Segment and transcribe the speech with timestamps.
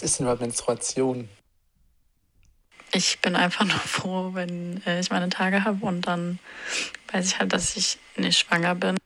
[0.00, 1.28] Was ist denn überhaupt Menstruation?
[2.90, 6.38] Ich bin einfach nur froh, wenn äh, ich meine Tage habe und dann
[7.12, 8.96] weiß ich halt, dass ich nicht schwanger bin.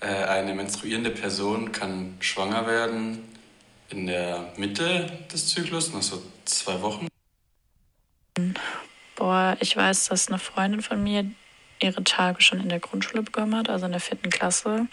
[0.00, 3.28] Äh, eine menstruierende Person kann schwanger werden
[3.90, 7.06] in der Mitte des Zyklus, nach so zwei Wochen.
[9.16, 11.30] Boah, ich weiß, dass eine Freundin von mir
[11.78, 14.86] ihre Tage schon in der Grundschule bekommen hat, also in der vierten Klasse.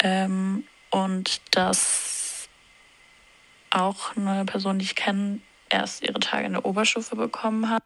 [0.00, 2.13] Ähm, und dass
[3.74, 7.82] auch eine Person, die ich kenne, erst ihre Tage in der Oberstufe bekommen hat.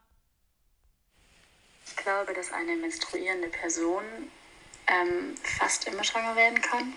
[1.87, 4.03] Ich glaube, dass eine menstruierende Person
[4.87, 6.95] ähm, fast immer schwanger werden kann.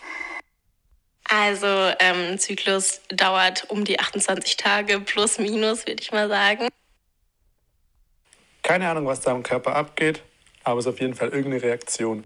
[1.29, 1.67] Also
[1.99, 6.67] ähm, ein Zyklus dauert um die 28 Tage plus minus, würde ich mal sagen.
[8.63, 10.21] Keine Ahnung, was da im Körper abgeht,
[10.63, 12.25] aber es ist auf jeden Fall irgendeine Reaktion.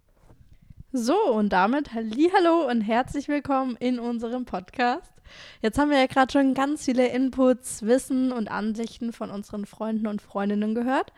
[0.91, 5.14] So, und damit Hallo und herzlich willkommen in unserem Podcast.
[5.61, 10.07] Jetzt haben wir ja gerade schon ganz viele Inputs, Wissen und Ansichten von unseren Freunden
[10.07, 11.11] und Freundinnen gehört.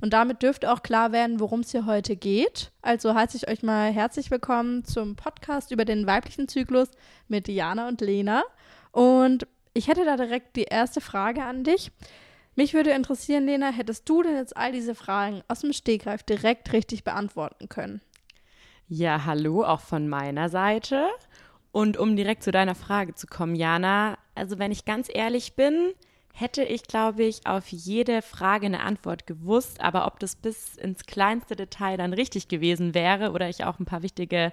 [0.00, 2.72] Und damit dürfte auch klar werden, worum es hier heute geht.
[2.82, 6.90] Also heiße ich euch mal herzlich willkommen zum Podcast über den weiblichen Zyklus
[7.28, 8.42] mit Diana und Lena.
[8.92, 11.90] Und ich hätte da direkt die erste Frage an dich.
[12.56, 16.72] Mich würde interessieren, Lena, hättest du denn jetzt all diese Fragen aus dem Stegreif direkt
[16.72, 18.00] richtig beantworten können?
[18.86, 21.08] Ja, hallo, auch von meiner Seite.
[21.74, 25.92] Und um direkt zu deiner Frage zu kommen, Jana, also wenn ich ganz ehrlich bin,
[26.32, 29.80] hätte ich, glaube ich, auf jede Frage eine Antwort gewusst.
[29.80, 33.86] Aber ob das bis ins kleinste Detail dann richtig gewesen wäre oder ich auch ein
[33.86, 34.52] paar wichtige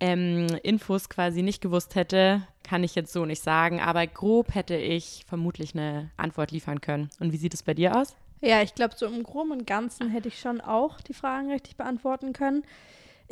[0.00, 3.78] ähm, Infos quasi nicht gewusst hätte, kann ich jetzt so nicht sagen.
[3.82, 7.10] Aber grob hätte ich vermutlich eine Antwort liefern können.
[7.20, 8.16] Und wie sieht es bei dir aus?
[8.40, 11.76] Ja, ich glaube, so im Groben und Ganzen hätte ich schon auch die Fragen richtig
[11.76, 12.64] beantworten können.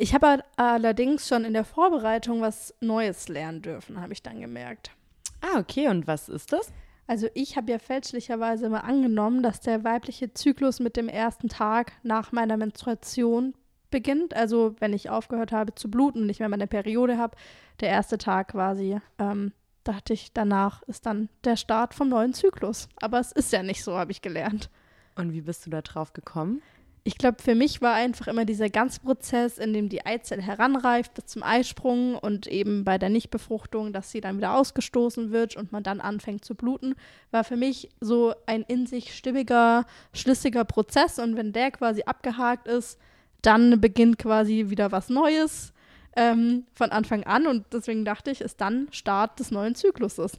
[0.01, 4.91] Ich habe allerdings schon in der Vorbereitung was Neues lernen dürfen, habe ich dann gemerkt.
[5.41, 5.89] Ah, okay.
[5.89, 6.71] Und was ist das?
[7.05, 11.91] Also ich habe ja fälschlicherweise immer angenommen, dass der weibliche Zyklus mit dem ersten Tag
[12.01, 13.55] nach meiner Menstruation
[13.91, 14.33] beginnt.
[14.33, 17.35] Also wenn ich aufgehört habe zu bluten und nicht mehr meine Periode habe,
[17.81, 19.01] der erste Tag quasi.
[19.17, 19.51] Ähm,
[19.83, 22.87] dachte ich, danach ist dann der Start vom neuen Zyklus.
[23.01, 24.69] Aber es ist ja nicht so, habe ich gelernt.
[25.15, 26.61] Und wie bist du da drauf gekommen?
[27.03, 31.13] Ich glaube, für mich war einfach immer dieser ganze Prozess, in dem die Eizelle heranreift
[31.13, 35.71] bis zum Eisprung und eben bei der Nichtbefruchtung, dass sie dann wieder ausgestoßen wird und
[35.71, 36.95] man dann anfängt zu bluten,
[37.31, 41.19] war für mich so ein in sich stimmiger, schlüssiger Prozess.
[41.19, 42.99] Und wenn der quasi abgehakt ist,
[43.41, 45.73] dann beginnt quasi wieder was Neues
[46.15, 47.47] ähm, von Anfang an.
[47.47, 50.37] Und deswegen dachte ich, ist dann Start des neuen Zykluses.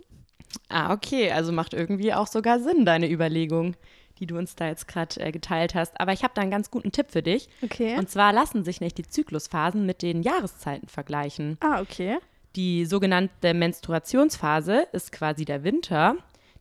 [0.69, 1.31] Ah, okay.
[1.32, 3.76] Also macht irgendwie auch sogar Sinn, deine Überlegung
[4.20, 5.98] die du uns da jetzt gerade äh, geteilt hast.
[5.98, 7.48] Aber ich habe da einen ganz guten Tipp für dich.
[7.62, 7.98] Okay.
[7.98, 11.56] Und zwar lassen sich nicht die Zyklusphasen mit den Jahreszeiten vergleichen.
[11.60, 12.19] Ah, okay.
[12.56, 16.16] Die sogenannte Menstruationsphase ist quasi der Winter.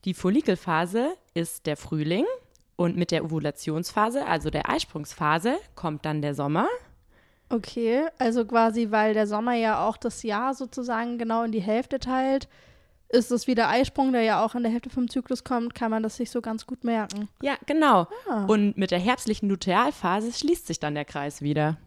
[0.05, 2.25] Die Follikelphase ist der Frühling.
[2.75, 6.65] Und mit der Ovulationsphase, also der Eisprungsphase, kommt dann der Sommer.
[7.49, 11.99] Okay, also quasi, weil der Sommer ja auch das Jahr sozusagen genau in die Hälfte
[11.99, 12.47] teilt,
[13.09, 15.91] ist es wie der Eisprung, der ja auch in der Hälfte vom Zyklus kommt, kann
[15.91, 17.27] man das sich so ganz gut merken.
[17.41, 18.07] Ja, genau.
[18.29, 18.45] Ah.
[18.45, 21.77] Und mit der herbstlichen Lutealphase schließt sich dann der Kreis wieder.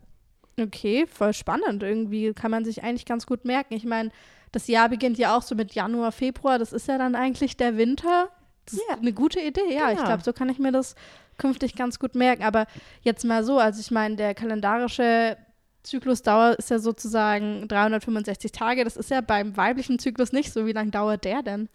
[0.61, 1.83] Okay, voll spannend.
[1.83, 3.75] Irgendwie kann man sich eigentlich ganz gut merken.
[3.75, 4.11] Ich meine,
[4.51, 6.59] das Jahr beginnt ja auch so mit Januar, Februar.
[6.59, 8.29] Das ist ja dann eigentlich der Winter.
[8.67, 8.95] Das ja.
[8.95, 9.73] ist eine gute Idee.
[9.73, 10.01] Ja, genau.
[10.01, 10.95] ich glaube, so kann ich mir das
[11.39, 12.43] künftig ganz gut merken.
[12.43, 12.67] Aber
[13.03, 15.37] jetzt mal so, also ich meine, der kalendarische
[15.83, 18.85] Zyklusdauer ist ja sozusagen 365 Tage.
[18.85, 20.67] Das ist ja beim weiblichen Zyklus nicht so.
[20.67, 21.69] Wie lange dauert der denn?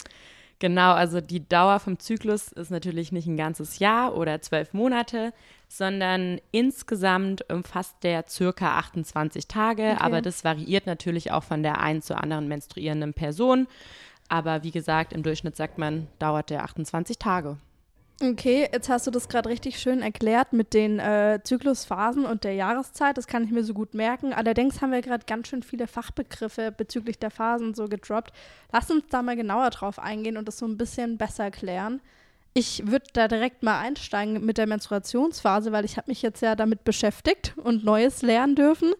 [0.59, 5.31] Genau, also die Dauer vom Zyklus ist natürlich nicht ein ganzes Jahr oder zwölf Monate,
[5.67, 9.83] sondern insgesamt umfasst der circa 28 Tage.
[9.83, 9.97] Okay.
[9.99, 13.67] Aber das variiert natürlich auch von der einen zur anderen menstruierenden Person.
[14.29, 17.57] Aber wie gesagt, im Durchschnitt sagt man, dauert der 28 Tage.
[18.19, 22.55] Okay, jetzt hast du das gerade richtig schön erklärt mit den äh, Zyklusphasen und der
[22.55, 23.15] Jahreszeit.
[23.15, 24.33] Das kann ich mir so gut merken.
[24.33, 28.33] Allerdings haben wir gerade ganz schön viele Fachbegriffe bezüglich der Phasen so gedroppt.
[28.71, 32.01] Lass uns da mal genauer drauf eingehen und das so ein bisschen besser klären.
[32.55, 36.55] Ich würde da direkt mal einsteigen mit der Menstruationsphase, weil ich habe mich jetzt ja
[36.55, 38.93] damit beschäftigt und Neues lernen dürfen.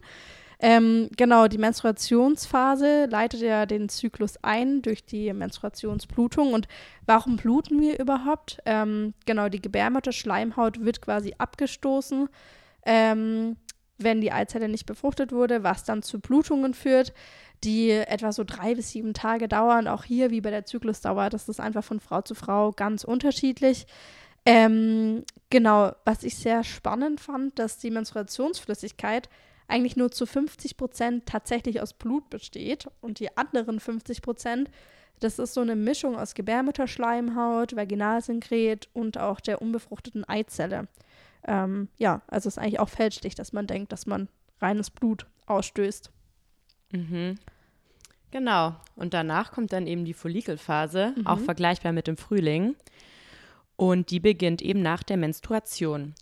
[0.60, 6.52] Ähm, genau, die Menstruationsphase leitet ja den Zyklus ein durch die Menstruationsblutung.
[6.52, 6.66] Und
[7.06, 8.58] warum bluten wir überhaupt?
[8.66, 12.28] Ähm, genau, die Gebärmutterschleimhaut wird quasi abgestoßen,
[12.84, 13.56] ähm,
[13.98, 17.12] wenn die Eizelle nicht befruchtet wurde, was dann zu Blutungen führt,
[17.62, 19.86] die etwa so drei bis sieben Tage dauern.
[19.86, 23.86] Auch hier, wie bei der Zyklusdauer, das ist einfach von Frau zu Frau ganz unterschiedlich.
[24.44, 29.28] Ähm, genau, was ich sehr spannend fand, dass die Menstruationsflüssigkeit
[29.68, 34.70] eigentlich nur zu 50 Prozent tatsächlich aus Blut besteht und die anderen 50 Prozent
[35.20, 40.88] Das ist so eine Mischung aus Gebärmutterschleimhaut, Vaginalsynkret und auch der unbefruchteten Eizelle.
[41.46, 44.28] Ähm, ja, also ist eigentlich auch fälschlich, dass man denkt, dass man
[44.60, 46.10] reines Blut ausstößt.
[46.92, 47.38] Mhm.
[48.30, 48.76] Genau.
[48.94, 51.26] Und danach kommt dann eben die Follikelphase, mhm.
[51.26, 52.76] auch vergleichbar mit dem Frühling.
[53.76, 56.14] Und die beginnt eben nach der Menstruation.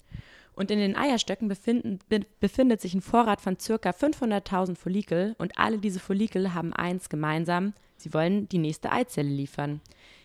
[0.56, 3.90] Und in den Eierstöcken befinden, be befindet sich ein Vorrat von ca.
[3.90, 9.80] 500.000 Follikel und alle diese Follikel haben eins gemeinsam, sie wollen die nächste Eizelle liefern.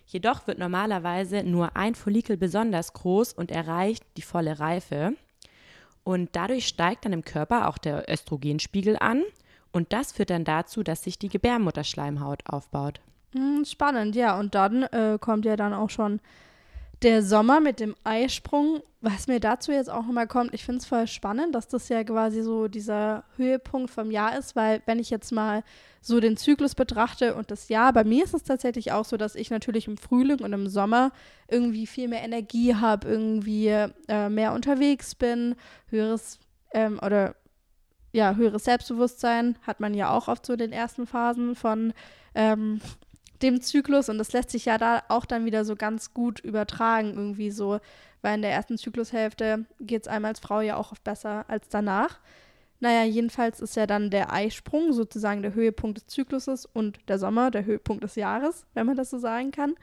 [0.07, 5.13] Jedoch wird normalerweise nur ein Follikel besonders groß und erreicht die volle Reife.
[6.03, 9.23] Und dadurch steigt dann im Körper auch der Östrogenspiegel an
[9.71, 13.01] und das führt dann dazu, dass sich die Gebärmutterschleimhaut aufbaut.
[13.33, 14.37] Hm, spannend, ja.
[14.39, 16.19] Und dann äh, kommt ja dann auch schon
[17.01, 20.85] der Sommer mit dem Eisprung, was mir dazu jetzt auch nochmal kommt, ich finde es
[20.85, 25.09] voll spannend, dass das ja quasi so dieser Höhepunkt vom Jahr ist, weil wenn ich
[25.09, 25.63] jetzt mal
[26.01, 29.35] so den Zyklus betrachte und das Jahr, bei mir ist es tatsächlich auch so, dass
[29.35, 31.11] ich natürlich im Frühling und im Sommer
[31.47, 33.67] irgendwie viel mehr Energie habe, irgendwie
[34.07, 35.55] äh, mehr unterwegs bin,
[35.87, 36.39] höheres
[36.73, 37.35] ähm, oder
[38.13, 41.93] ja, höheres Selbstbewusstsein hat man ja auch oft so in den ersten Phasen von
[42.35, 42.81] ähm,
[43.43, 47.13] dem Zyklus und das lässt sich ja da auch dann wieder so ganz gut übertragen
[47.15, 47.79] irgendwie so,
[48.21, 51.69] weil in der ersten Zyklushälfte geht es einem als Frau ja auch oft besser als
[51.69, 52.19] danach.
[52.79, 57.51] Naja, jedenfalls ist ja dann der Eisprung sozusagen der Höhepunkt des Zykluses und der Sommer
[57.51, 59.75] der Höhepunkt des Jahres, wenn man das so sagen kann.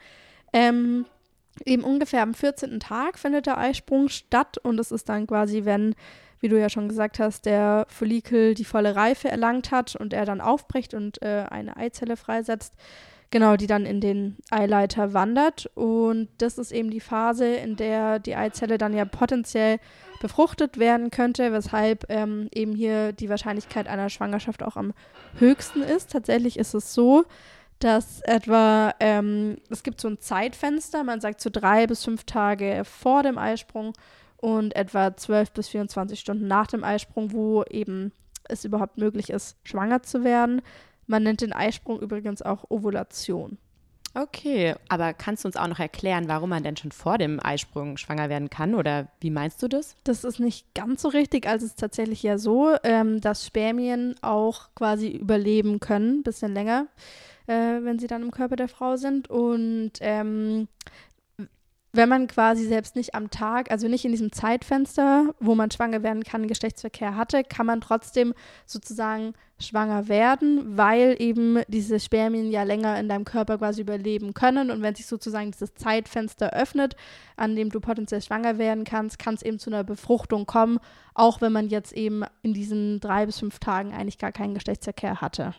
[0.51, 1.05] Ähm,
[1.65, 2.79] eben ungefähr am 14.
[2.81, 5.95] Tag findet der Eisprung statt und es ist dann quasi, wenn,
[6.41, 10.25] wie du ja schon gesagt hast, der Follikel die volle Reife erlangt hat und er
[10.25, 12.73] dann aufbricht und äh, eine Eizelle freisetzt,
[13.31, 15.69] Genau, die dann in den Eileiter wandert.
[15.75, 19.79] Und das ist eben die Phase, in der die Eizelle dann ja potenziell
[20.19, 24.93] befruchtet werden könnte, weshalb ähm, eben hier die Wahrscheinlichkeit einer Schwangerschaft auch am
[25.37, 26.11] höchsten ist.
[26.11, 27.23] Tatsächlich ist es so,
[27.77, 32.81] dass etwa, ähm, es gibt so ein Zeitfenster, man sagt so drei bis fünf Tage
[32.83, 33.93] vor dem Eisprung
[34.37, 38.11] und etwa zwölf bis 24 Stunden nach dem Eisprung, wo eben
[38.49, 40.61] es überhaupt möglich ist, schwanger zu werden.
[41.09, 43.57] Man nennt den Eisprung übrigens auch Ovulation.
[44.13, 47.97] Okay, aber kannst du uns auch noch erklären, warum man denn schon vor dem Eisprung
[47.97, 49.95] schwanger werden kann oder wie meinst du das?
[50.03, 54.15] Das ist nicht ganz so richtig, also es ist tatsächlich ja so, ähm, dass Spermien
[54.21, 56.85] auch quasi überleben können, ein bisschen länger,
[57.47, 59.31] äh, wenn sie dann im Körper der Frau sind.
[59.31, 60.67] Und ähm,
[61.91, 66.03] wenn man quasi selbst nicht am Tag, also nicht in diesem Zeitfenster, wo man schwanger
[66.03, 68.33] werden kann, Geschlechtsverkehr hatte, kann man trotzdem
[68.65, 74.69] sozusagen schwanger werden, weil eben diese Spermien ja länger in deinem Körper quasi überleben können.
[74.69, 76.95] Und wenn sich sozusagen dieses Zeitfenster öffnet,
[77.35, 80.79] an dem du potenziell schwanger werden kannst, kann es eben zu einer Befruchtung kommen,
[81.15, 85.21] auch wenn man jetzt eben in diesen drei bis fünf Tagen eigentlich gar keinen Geschlechtsverkehr
[85.21, 85.55] hatte.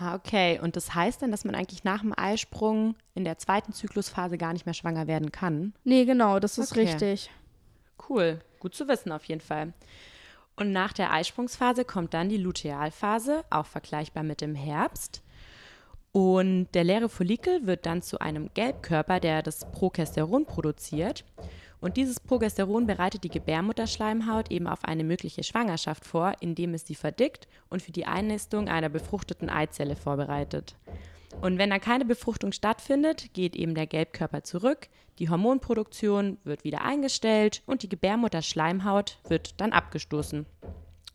[0.00, 0.60] Ah, okay.
[0.60, 4.52] Und das heißt dann, dass man eigentlich nach dem Eisprung in der zweiten Zyklusphase gar
[4.52, 5.74] nicht mehr schwanger werden kann?
[5.82, 6.82] Nee, genau, das ist okay.
[6.82, 7.30] richtig.
[8.08, 9.72] Cool, gut zu wissen auf jeden Fall.
[10.54, 15.22] Und nach der Eisprungsphase kommt dann die Lutealphase, auch vergleichbar mit dem Herbst.
[16.12, 21.24] Und der leere Follikel wird dann zu einem Gelbkörper, der das Progesteron produziert.
[21.80, 26.96] Und dieses Progesteron bereitet die Gebärmutterschleimhaut eben auf eine mögliche Schwangerschaft vor, indem es sie
[26.96, 30.76] verdickt und für die Einnistung einer befruchteten Eizelle vorbereitet.
[31.40, 36.82] Und wenn dann keine Befruchtung stattfindet, geht eben der Gelbkörper zurück, die Hormonproduktion wird wieder
[36.82, 40.46] eingestellt und die Gebärmutterschleimhaut wird dann abgestoßen.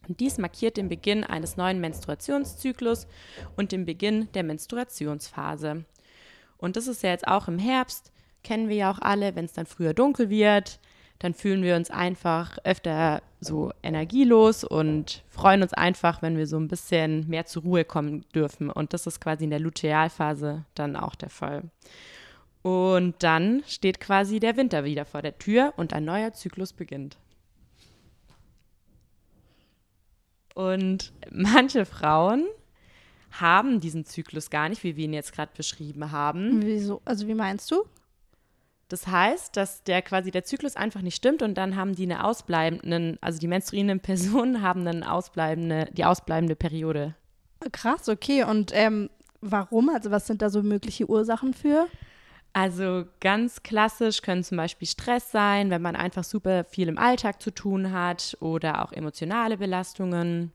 [0.08, 3.08] Und dies markiert den Beginn eines neuen Menstruationszyklus
[3.56, 5.86] und den Beginn der Menstruationsphase.
[6.58, 8.13] Und das ist ja jetzt auch im Herbst
[8.44, 10.80] kennen wir ja auch alle, wenn es dann früher dunkel wird,
[11.20, 16.58] dann fühlen wir uns einfach öfter so energielos und freuen uns einfach, wenn wir so
[16.58, 18.70] ein bisschen mehr zur Ruhe kommen dürfen.
[18.70, 21.64] Und das ist quasi in der Lutealphase dann auch der Fall.
[22.62, 27.18] Und dann steht quasi der Winter wieder vor der Tür und ein neuer Zyklus beginnt.
[30.56, 32.46] Und manche Frauen
[33.32, 36.62] haben diesen Zyklus gar nicht, wie wir ihn jetzt gerade beschrieben haben.
[36.64, 37.02] Wieso?
[37.06, 37.84] Also wie meinst du?
[38.94, 42.24] Das heißt, dass der quasi der Zyklus einfach nicht stimmt und dann haben die eine
[42.24, 47.16] ausbleibenden, also die menstruierenden Personen haben dann ausbleibende, die ausbleibende Periode.
[47.72, 48.44] Krass, okay.
[48.44, 49.10] Und ähm,
[49.42, 49.90] warum?
[49.90, 51.88] Also was sind da so mögliche Ursachen für?
[52.54, 57.42] Also ganz klassisch können zum Beispiel Stress sein, wenn man einfach super viel im Alltag
[57.42, 60.52] zu tun hat oder auch emotionale Belastungen.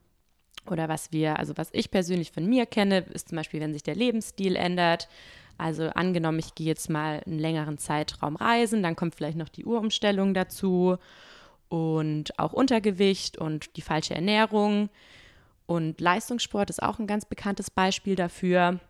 [0.65, 3.83] Oder was wir, also was ich persönlich von mir kenne, ist zum Beispiel, wenn sich
[3.83, 5.09] der Lebensstil ändert.
[5.59, 9.65] Also angenommen, ich gehe jetzt mal einen längeren Zeitraum reisen, dann kommt vielleicht noch die
[9.65, 10.97] Uhrumstellung dazu
[11.69, 14.89] und auch Untergewicht und die falsche Ernährung.
[15.67, 18.81] Und Leistungssport ist auch ein ganz bekanntes Beispiel dafür.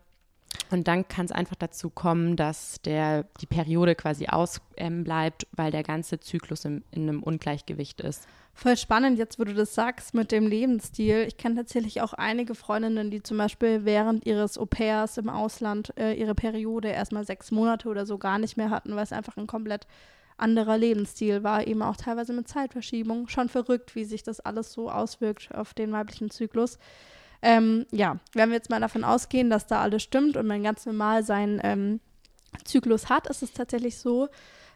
[0.71, 5.71] Und dann kann es einfach dazu kommen, dass der, die Periode quasi ausbleibt, ähm, weil
[5.71, 8.27] der ganze Zyklus im, in einem Ungleichgewicht ist.
[8.61, 11.23] Voll spannend, jetzt wo du das sagst mit dem Lebensstil.
[11.25, 16.11] Ich kenne tatsächlich auch einige Freundinnen, die zum Beispiel während ihres Au-pairs im Ausland äh,
[16.11, 19.47] ihre Periode erstmal sechs Monate oder so gar nicht mehr hatten, weil es einfach ein
[19.47, 19.87] komplett
[20.35, 23.29] anderer Lebensstil war, eben auch teilweise mit Zeitverschiebung.
[23.29, 26.79] Schon verrückt, wie sich das alles so auswirkt auf den weiblichen Zyklus.
[27.41, 30.85] Ähm, ja, wenn wir jetzt mal davon ausgehen, dass da alles stimmt und man ganz
[30.85, 32.01] normal seinen ähm,
[32.65, 34.27] Zyklus hat, ist es tatsächlich so,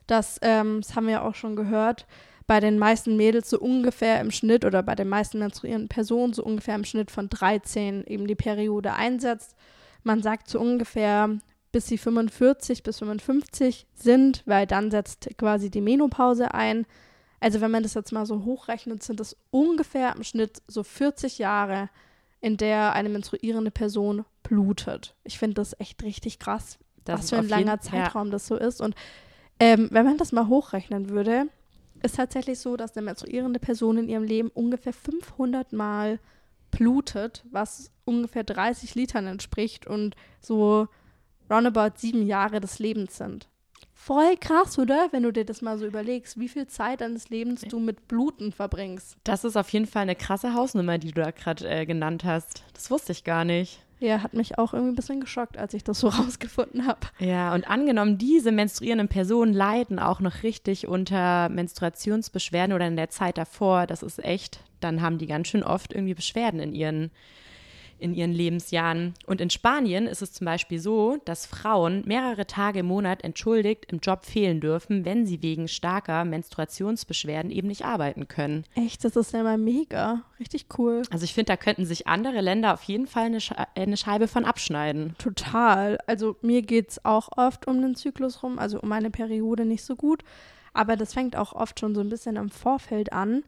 [0.07, 2.05] dass, ähm, das haben wir ja auch schon gehört,
[2.47, 6.43] bei den meisten Mädels so ungefähr im Schnitt oder bei den meisten menstruierenden Personen so
[6.43, 9.55] ungefähr im Schnitt von 13 eben die Periode einsetzt.
[10.03, 11.29] Man sagt so ungefähr
[11.73, 16.85] bis sie 45 bis 55 sind, weil dann setzt quasi die Menopause ein.
[17.41, 21.39] Also wenn man das jetzt mal so hochrechnet, sind das ungefähr im Schnitt so 40
[21.39, 21.89] Jahre,
[22.39, 25.15] in der eine menstruierende Person blutet.
[25.23, 28.31] Ich finde das echt richtig krass, das was für ein langer Zeitraum ja.
[28.33, 28.79] das so ist.
[28.79, 28.95] Und
[29.59, 31.47] ähm, wenn man das mal hochrechnen würde,
[32.03, 36.19] ist tatsächlich so, dass eine menstruierende Person in ihrem Leben ungefähr 500 Mal
[36.71, 40.87] blutet, was ungefähr 30 Litern entspricht und so
[41.49, 43.47] roundabout sieben Jahre des Lebens sind.
[43.93, 45.07] Voll krass, oder?
[45.11, 48.51] Wenn du dir das mal so überlegst, wie viel Zeit deines Lebens du mit Bluten
[48.51, 49.17] verbringst.
[49.23, 52.63] Das ist auf jeden Fall eine krasse Hausnummer, die du da gerade äh, genannt hast.
[52.73, 53.82] Das wusste ich gar nicht.
[53.99, 57.01] Ja, hat mich auch irgendwie ein bisschen geschockt, als ich das so rausgefunden habe.
[57.19, 63.09] Ja, und angenommen, diese menstruierenden Personen leiden auch noch richtig unter Menstruationsbeschwerden oder in der
[63.09, 67.11] Zeit davor, das ist echt, dann haben die ganz schön oft irgendwie Beschwerden in ihren
[68.03, 69.13] in ihren Lebensjahren.
[69.25, 73.85] Und in Spanien ist es zum Beispiel so, dass Frauen mehrere Tage im Monat entschuldigt
[73.91, 78.65] im Job fehlen dürfen, wenn sie wegen starker Menstruationsbeschwerden eben nicht arbeiten können.
[78.75, 80.23] Echt, das ist ja mal mega.
[80.39, 81.03] Richtig cool.
[81.09, 84.27] Also ich finde, da könnten sich andere Länder auf jeden Fall eine, Sche eine Scheibe
[84.27, 85.15] von abschneiden.
[85.17, 85.97] Total.
[86.05, 89.83] Also mir geht es auch oft um den Zyklus rum, also um meine Periode nicht
[89.83, 90.23] so gut.
[90.73, 93.43] Aber das fängt auch oft schon so ein bisschen im Vorfeld an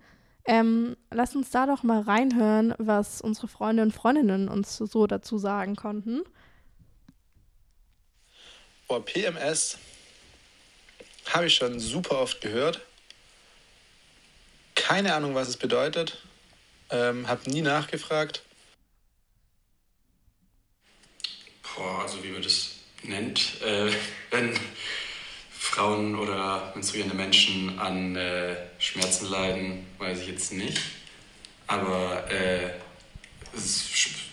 [0.45, 5.37] ähm, lass uns da doch mal reinhören, was unsere Freunde und Freundinnen uns so dazu
[5.37, 6.23] sagen konnten.
[8.87, 9.79] Oh, PMS
[11.33, 12.81] habe ich schon super oft gehört.
[14.75, 16.21] Keine Ahnung, was es bedeutet.
[16.91, 18.43] Ähm, habe nie nachgefragt.
[21.75, 23.91] Boah, also wie man das nennt, äh,
[24.29, 24.57] wenn
[25.65, 30.79] Frauen oder menstruierende Menschen an äh, Schmerzen leiden, weiß ich jetzt nicht.
[31.65, 32.69] Aber äh,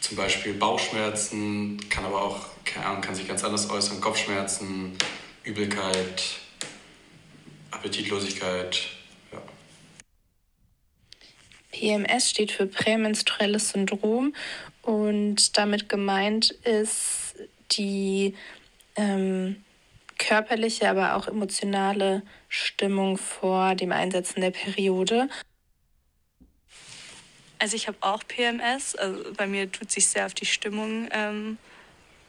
[0.00, 4.92] zum Beispiel Bauchschmerzen, kann aber auch, keine Ahnung, kann sich ganz anders äußern, Kopfschmerzen,
[5.42, 6.22] Übelkeit,
[7.70, 8.82] Appetitlosigkeit.
[11.72, 14.34] PMS steht für prämenstruelles Syndrom
[14.82, 17.34] und damit gemeint ist
[17.72, 18.34] die
[18.96, 19.64] ähm,
[20.22, 25.28] körperliche, aber auch emotionale Stimmung vor dem Einsetzen der Periode.
[27.58, 28.94] Also ich habe auch PMS.
[28.94, 31.58] Also bei mir tut sich sehr auf die Stimmung ähm,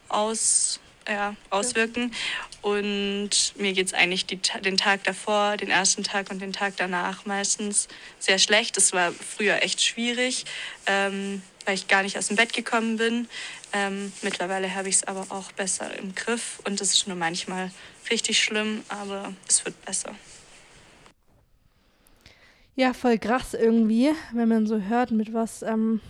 [0.09, 2.13] aus, ja, auswirken.
[2.61, 6.73] Und mir geht es eigentlich die, den Tag davor, den ersten Tag und den Tag
[6.77, 7.87] danach meistens
[8.19, 8.77] sehr schlecht.
[8.77, 10.45] Das war früher echt schwierig,
[10.85, 13.27] ähm, weil ich gar nicht aus dem Bett gekommen bin.
[13.73, 17.71] Ähm, mittlerweile habe ich es aber auch besser im Griff und es ist nur manchmal
[18.11, 20.13] richtig schlimm, aber es wird besser.
[22.75, 26.01] Ja, voll krass irgendwie, wenn man so hört, mit was ähm,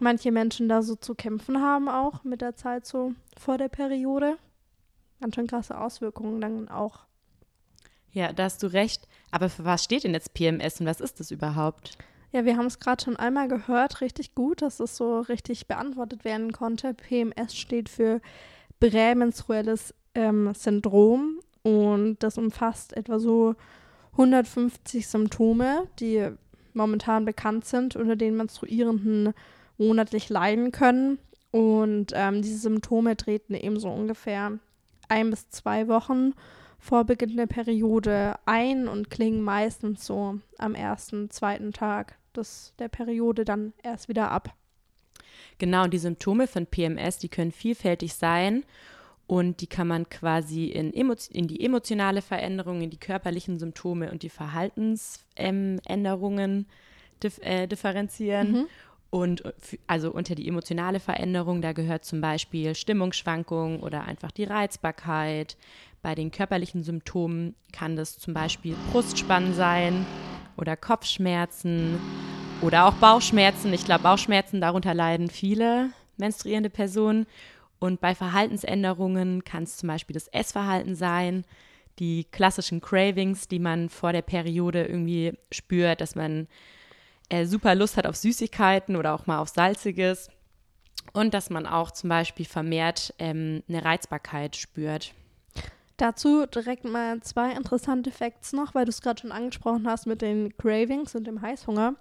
[0.00, 4.36] manche Menschen da so zu kämpfen haben, auch mit der Zeit so vor der Periode.
[5.20, 7.00] Ganz schön krasse Auswirkungen dann auch.
[8.12, 9.08] Ja, da hast du recht.
[9.30, 11.96] Aber für was steht denn jetzt PMS und was ist das überhaupt?
[12.32, 16.24] Ja, wir haben es gerade schon einmal gehört, richtig gut, dass es so richtig beantwortet
[16.24, 16.94] werden konnte.
[16.94, 18.22] PMS steht für
[18.80, 23.54] prämenstruelles ähm, Syndrom und das umfasst etwa so
[24.12, 26.30] 150 Symptome, die
[26.72, 29.34] momentan bekannt sind, unter denen Menstruierenden
[29.76, 31.18] monatlich leiden können.
[31.50, 34.58] Und ähm, diese Symptome treten eben so ungefähr
[35.08, 36.32] ein bis zwei Wochen
[36.78, 42.88] vor Beginn der Periode ein und klingen meistens so am ersten, zweiten Tag des, der
[42.88, 44.54] Periode dann erst wieder ab.
[45.58, 48.64] Genau, und die Symptome von PMS, die können vielfältig sein
[49.26, 54.22] und die kann man quasi in, in die emotionale Veränderung, in die körperlichen Symptome und
[54.22, 56.66] die Verhaltensänderungen ähm,
[57.22, 58.52] dif äh, differenzieren.
[58.52, 58.66] Mhm.
[59.10, 59.42] Und
[59.86, 65.58] also unter die emotionale Veränderung, da gehört zum Beispiel Stimmungsschwankungen oder einfach die Reizbarkeit.
[66.00, 70.06] Bei den körperlichen Symptomen kann das zum Beispiel Brustspannen sein,
[70.56, 71.98] oder Kopfschmerzen
[72.60, 73.72] oder auch Bauchschmerzen.
[73.72, 77.26] Ich glaube, Bauchschmerzen, darunter leiden viele menstruierende Personen.
[77.78, 81.44] Und bei Verhaltensänderungen kann es zum Beispiel das Essverhalten sein,
[81.98, 86.46] die klassischen Cravings, die man vor der Periode irgendwie spürt, dass man
[87.28, 90.30] äh, super Lust hat auf Süßigkeiten oder auch mal auf Salziges
[91.12, 95.12] und dass man auch zum Beispiel vermehrt ähm, eine Reizbarkeit spürt.
[96.02, 100.20] Dazu direkt mal zwei interessante Facts noch, weil du es gerade schon angesprochen hast mit
[100.20, 101.94] den Cravings und dem Heißhunger.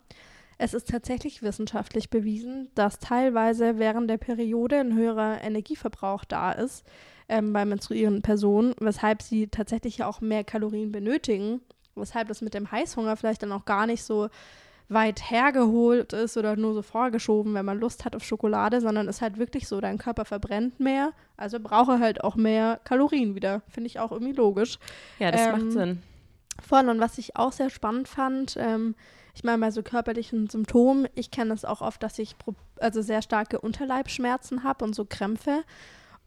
[0.57, 6.83] Es ist tatsächlich wissenschaftlich bewiesen, dass teilweise während der Periode ein höherer Energieverbrauch da ist
[7.29, 11.61] ähm, bei menstruierenden Personen, weshalb sie tatsächlich ja auch mehr Kalorien benötigen,
[11.93, 14.29] weshalb das mit dem Heißhunger vielleicht dann auch gar nicht so
[14.89, 19.21] weit hergeholt ist oder nur so vorgeschoben, wenn man Lust hat auf Schokolade, sondern ist
[19.21, 23.61] halt wirklich so, dein Körper verbrennt mehr, also brauche halt auch mehr Kalorien wieder.
[23.69, 24.79] Finde ich auch irgendwie logisch.
[25.19, 26.03] Ja, das ähm, macht Sinn.
[26.61, 26.89] Voll.
[26.89, 28.95] Und was ich auch sehr spannend fand, ähm,
[29.33, 32.35] ich meine, bei so körperlichen Symptomen, ich kenne es auch oft, dass ich
[32.79, 35.63] also sehr starke Unterleibschmerzen habe und so Krämpfe.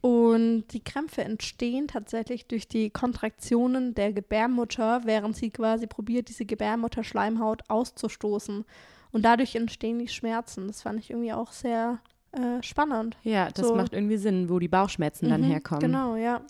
[0.04, 6.44] Und die Krämpfe entstehen tatsächlich durch die Kontraktionen der Gebärmutter, während sie quasi probiert, diese
[6.44, 8.66] Gebärmutterschleimhaut auszustoßen.
[9.12, 10.66] Und dadurch entstehen die Schmerzen.
[10.66, 12.00] Das fand ich irgendwie auch sehr
[12.32, 13.16] äh, spannend.
[13.22, 13.74] Ja, das so.
[13.74, 15.80] macht irgendwie Sinn, wo die Bauchschmerzen mhm, dann herkommen.
[15.80, 16.42] Genau, ja.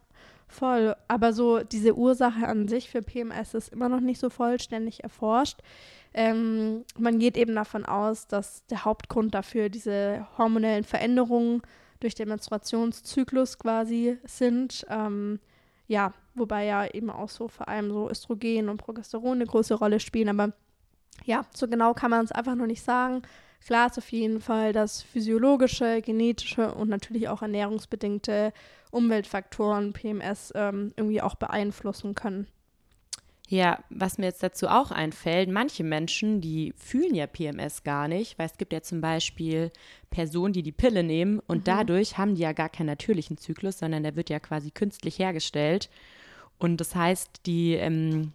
[0.48, 0.96] Voll.
[1.06, 5.60] Aber so diese Ursache an sich für PMS ist immer noch nicht so vollständig erforscht.
[6.12, 12.14] Ähm, man geht eben davon aus, dass der Hauptgrund dafür diese hormonellen Veränderungen sind durch
[12.14, 14.86] den Menstruationszyklus quasi sind.
[14.88, 15.40] Ähm,
[15.86, 20.00] ja, wobei ja eben auch so vor allem so Östrogen und Progesteron eine große Rolle
[20.00, 20.28] spielen.
[20.28, 20.52] Aber
[21.24, 23.22] ja, so genau kann man es einfach nur nicht sagen.
[23.64, 28.52] Klar ist auf jeden Fall, dass physiologische, genetische und natürlich auch ernährungsbedingte
[28.90, 32.46] Umweltfaktoren PMS ähm, irgendwie auch beeinflussen können.
[33.48, 38.38] Ja, was mir jetzt dazu auch einfällt, manche Menschen, die fühlen ja PMS gar nicht,
[38.38, 39.70] weil es gibt ja zum Beispiel
[40.08, 41.64] Personen, die die Pille nehmen und mhm.
[41.64, 45.90] dadurch haben die ja gar keinen natürlichen Zyklus, sondern der wird ja quasi künstlich hergestellt.
[46.58, 48.32] Und das heißt, die ähm,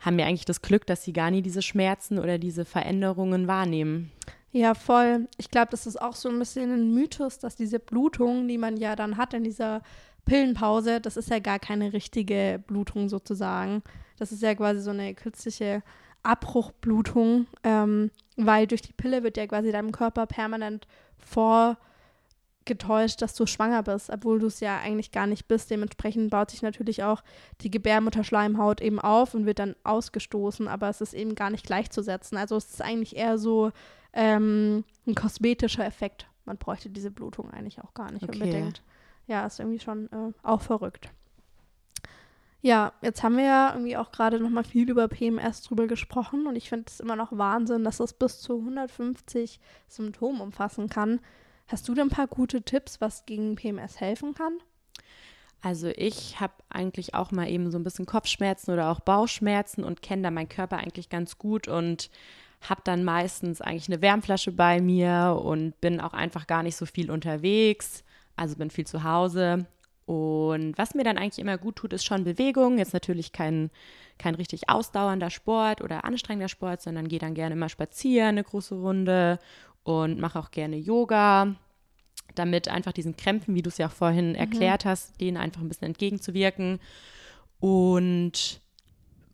[0.00, 4.10] haben ja eigentlich das Glück, dass sie gar nie diese Schmerzen oder diese Veränderungen wahrnehmen.
[4.50, 5.28] Ja, voll.
[5.36, 8.76] Ich glaube, das ist auch so ein bisschen ein Mythos, dass diese Blutung, die man
[8.76, 9.82] ja dann hat in dieser
[10.28, 13.82] Pillenpause, das ist ja gar keine richtige Blutung sozusagen.
[14.18, 15.82] Das ist ja quasi so eine künstliche
[16.22, 20.86] Abbruchblutung, ähm, weil durch die Pille wird ja quasi deinem Körper permanent
[21.16, 25.70] vorgetäuscht, dass du schwanger bist, obwohl du es ja eigentlich gar nicht bist.
[25.70, 27.22] Dementsprechend baut sich natürlich auch
[27.62, 32.36] die Gebärmutterschleimhaut eben auf und wird dann ausgestoßen, aber es ist eben gar nicht gleichzusetzen.
[32.36, 33.72] Also es ist eigentlich eher so
[34.12, 36.26] ähm, ein kosmetischer Effekt.
[36.44, 38.32] Man bräuchte diese Blutung eigentlich auch gar nicht okay.
[38.32, 38.82] unbedingt
[39.28, 41.10] ja, ist irgendwie schon äh, auch verrückt.
[42.60, 46.48] Ja, jetzt haben wir ja irgendwie auch gerade noch mal viel über PMS drüber gesprochen
[46.48, 51.20] und ich finde es immer noch Wahnsinn, dass es bis zu 150 Symptome umfassen kann.
[51.68, 54.54] Hast du denn ein paar gute Tipps, was gegen PMS helfen kann?
[55.60, 60.02] Also ich habe eigentlich auch mal eben so ein bisschen Kopfschmerzen oder auch Bauchschmerzen und
[60.02, 62.10] kenne da meinen Körper eigentlich ganz gut und
[62.60, 66.86] habe dann meistens eigentlich eine Wärmflasche bei mir und bin auch einfach gar nicht so
[66.86, 68.02] viel unterwegs
[68.38, 69.66] also bin viel zu Hause.
[70.06, 72.78] Und was mir dann eigentlich immer gut tut, ist schon Bewegung.
[72.78, 73.70] Jetzt natürlich kein,
[74.18, 78.74] kein richtig ausdauernder Sport oder anstrengender Sport, sondern gehe dann gerne mal spazieren, eine große
[78.74, 79.38] Runde
[79.82, 81.56] und mache auch gerne Yoga,
[82.34, 84.36] damit einfach diesen Krämpfen, wie du es ja auch vorhin mhm.
[84.36, 86.80] erklärt hast, denen einfach ein bisschen entgegenzuwirken.
[87.60, 88.60] Und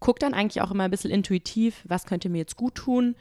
[0.01, 3.15] gucke dann eigentlich auch immer ein bisschen intuitiv, was könnte mir jetzt gut tun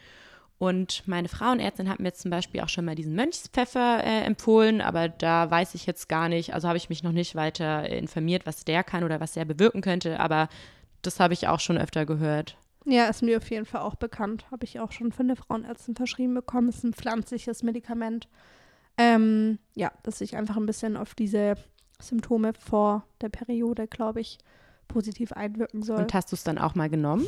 [0.63, 5.09] und meine Frauenärztin hat mir zum Beispiel auch schon mal diesen Mönchspfeffer äh, empfohlen, aber
[5.09, 8.63] da weiß ich jetzt gar nicht, also habe ich mich noch nicht weiter informiert, was
[8.63, 10.47] der kann oder was der bewirken könnte, aber
[11.01, 12.55] das habe ich auch schon öfter gehört.
[12.85, 14.45] Ja, ist mir auf jeden Fall auch bekannt.
[14.51, 16.69] Habe ich auch schon von der Frauenärztin verschrieben bekommen.
[16.69, 18.27] Ist ein pflanzliches Medikament.
[18.97, 21.55] Ähm, ja, dass sich einfach ein bisschen auf diese
[22.01, 24.37] Symptome vor der Periode, glaube ich,
[24.87, 25.97] positiv einwirken soll.
[25.97, 27.25] Und hast du es dann auch mal genommen?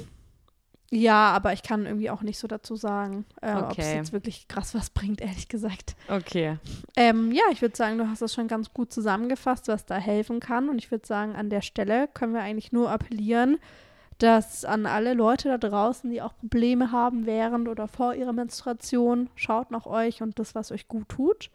[0.91, 3.63] Ja, aber ich kann irgendwie auch nicht so dazu sagen, äh, okay.
[3.63, 5.95] ob es jetzt wirklich krass was bringt, ehrlich gesagt.
[6.08, 6.58] Okay.
[6.95, 10.39] Ähm, ja, ich würde sagen, du hast das schon ganz gut zusammengefasst, was da helfen
[10.39, 10.69] kann.
[10.69, 13.58] Und ich würde sagen, an der Stelle können wir eigentlich nur appellieren,
[14.19, 19.30] dass an alle Leute da draußen, die auch Probleme haben während oder vor ihrer Menstruation,
[19.36, 21.50] schaut nach euch und das, was euch gut tut.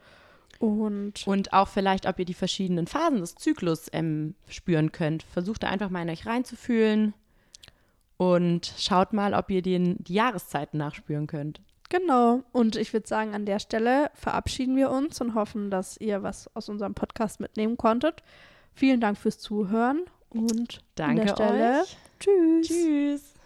[0.59, 5.23] Und, und auch vielleicht, ob ihr die verschiedenen Phasen des Zyklus ähm, spüren könnt.
[5.23, 7.15] Versucht da einfach mal in euch reinzufühlen
[8.21, 11.63] und schaut mal, ob ihr den, die Jahreszeiten nachspüren könnt.
[11.89, 12.43] Genau.
[12.53, 16.55] Und ich würde sagen, an der Stelle verabschieden wir uns und hoffen, dass ihr was
[16.55, 18.23] aus unserem Podcast mitnehmen konntet.
[18.75, 21.81] Vielen Dank fürs Zuhören und Danke an der Stelle.
[21.81, 21.97] Euch.
[22.19, 22.69] Tschüss.
[22.69, 23.40] Tschüss.